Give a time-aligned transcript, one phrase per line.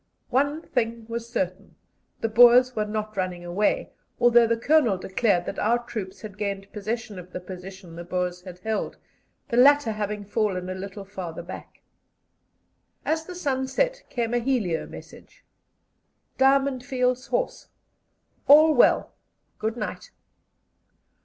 [0.31, 1.75] One thing was certain:
[2.21, 6.73] the Boers were not running away, although the Colonel declared that our troops had gained
[6.73, 8.97] possession of the position the Boers had held,
[9.49, 11.83] the latter having fallen a little farther back.
[13.05, 15.45] As the sun set came a helio message:
[16.39, 17.67] "Diamond Fields Horse.
[18.47, 19.13] All well.
[19.59, 20.09] Good night."